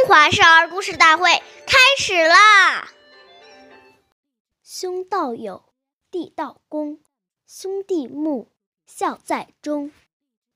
[0.00, 1.24] 中华少儿故事大会
[1.66, 2.88] 开始啦！
[4.62, 5.74] 兄道友，
[6.10, 7.00] 弟道恭，
[7.46, 8.48] 兄弟睦，
[8.86, 9.92] 孝在中。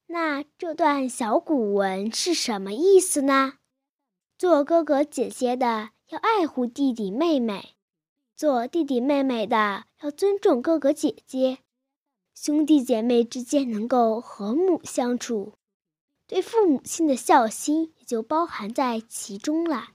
[0.07, 3.59] 那这段小古文是什么意思呢？
[4.39, 7.75] 做哥哥姐姐的要爱护弟弟妹妹，
[8.35, 11.59] 做弟弟妹妹的要尊重哥哥姐姐，
[12.35, 15.53] 兄弟姐妹之间能够和睦相处。
[16.35, 19.91] 对父母亲的孝心也就包含在其中了。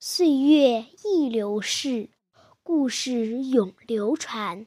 [0.00, 2.10] 岁月易流逝，
[2.64, 4.66] 故事永流传。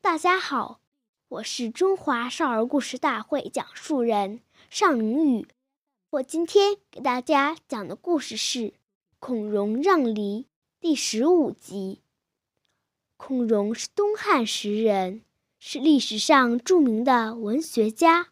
[0.00, 0.80] 大家好，
[1.28, 5.46] 我是中华少儿故事大会讲述人尚明宇。
[6.10, 8.58] 我今天给大家讲的故事是
[9.20, 10.42] 《孔融让梨》
[10.80, 12.00] 第十五集。
[13.16, 15.22] 孔融是东汉时人，
[15.60, 18.30] 是历史上著名的文学家。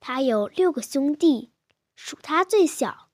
[0.00, 1.52] 他有六个兄弟，
[1.94, 3.10] 属他最小。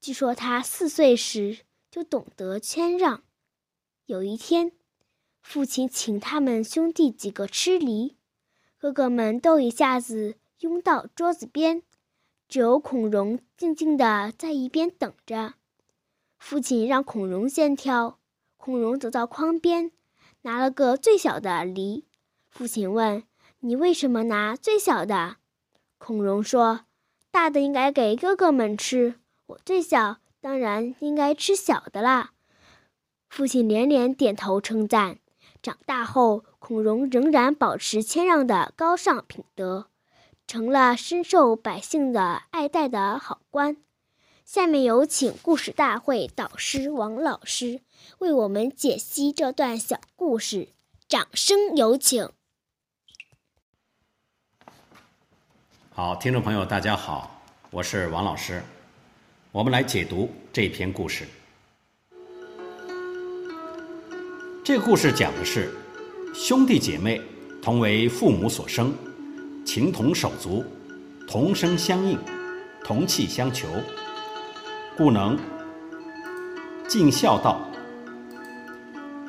[0.00, 1.58] 据说他四岁时
[1.90, 3.24] 就懂得谦让。
[4.06, 4.72] 有一天，
[5.42, 8.16] 父亲请他们兄弟几个吃梨，
[8.78, 11.82] 哥哥们都一下子拥到桌子边，
[12.48, 15.54] 只有孔融静静地在一边等着。
[16.38, 18.18] 父亲让孔融先挑，
[18.56, 19.90] 孔融走到筐边，
[20.42, 22.06] 拿了个最小的梨。
[22.48, 23.24] 父亲问
[23.60, 25.38] ：“你为什么拿最小的？”
[26.04, 26.80] 孔融说
[27.30, 32.32] ：“大的应该给哥哥们吃，我最小，当然应该吃小的啦。”
[33.30, 35.18] 父亲连连点头称赞。
[35.62, 39.86] 长大后，孔融仍然保持谦让的高尚品德，
[40.48, 43.76] 成了深受百姓的爱戴的好官。
[44.44, 47.80] 下面有请故事大会导师王老师
[48.18, 50.70] 为我们解析这段小故事，
[51.06, 52.28] 掌声有请。
[55.94, 57.38] 好，听众朋友，大家好，
[57.70, 58.62] 我是王老师。
[59.50, 61.28] 我们来解读这篇故事。
[64.64, 65.70] 这个故事讲的是
[66.34, 67.20] 兄弟姐妹
[67.60, 68.94] 同为父母所生，
[69.66, 70.64] 情同手足，
[71.28, 72.18] 同声相应，
[72.82, 73.68] 同气相求，
[74.96, 75.38] 故能
[76.88, 77.60] 尽孝道。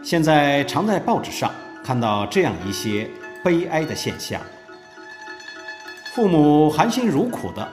[0.02, 1.54] 现在常在报纸上
[1.84, 3.10] 看到这样一些
[3.44, 4.42] 悲哀的现象。
[6.14, 7.68] 父母含辛茹苦的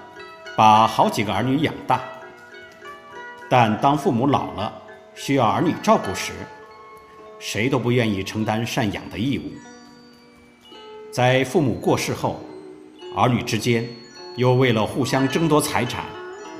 [0.56, 2.01] 把好几个儿女养大，
[3.51, 4.73] 但当父母老了
[5.15, 6.33] 需要儿女照顾时，
[7.39, 9.43] 谁都不愿意承担赡养的义务。
[11.12, 12.41] 在父母过世后，
[13.15, 13.87] 儿女之间
[14.37, 16.06] 又为了互相争夺财产，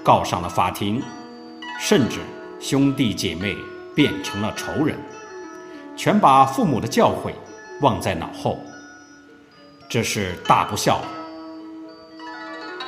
[0.05, 1.03] 告上了法庭，
[1.81, 2.19] 甚至
[2.61, 3.57] 兄弟姐妹
[3.95, 4.99] 变成了仇人，
[5.97, 7.33] 全把父母的教诲
[7.81, 8.59] 忘在脑后，
[9.89, 11.01] 这是大不孝。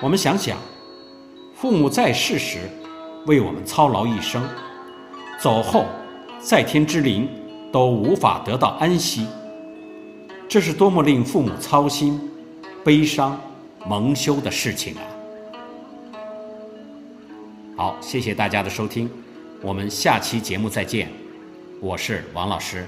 [0.03, 0.59] 我们想想，
[1.55, 2.59] 父母在世时
[3.27, 4.43] 为我们操劳一生，
[5.41, 5.87] 走后
[6.41, 7.29] 在天之灵
[7.71, 9.29] 都无法得到安息，
[10.49, 12.21] 这是多么令父母操心、
[12.83, 13.41] 悲伤、
[13.87, 15.07] 蒙羞的事情啊！
[17.77, 19.09] 好，谢谢大家的收听，
[19.63, 21.09] 我们下期节目再见，
[21.81, 22.85] 我是王老师。